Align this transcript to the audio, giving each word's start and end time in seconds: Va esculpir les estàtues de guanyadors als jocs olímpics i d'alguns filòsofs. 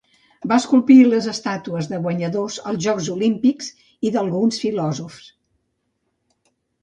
Va 0.51 0.55
esculpir 0.61 0.95
les 1.09 1.25
estàtues 1.31 1.89
de 1.91 1.99
guanyadors 2.05 2.55
als 2.71 2.81
jocs 2.87 3.09
olímpics 3.17 3.69
i 4.09 4.13
d'alguns 4.15 4.57
filòsofs. 4.65 5.31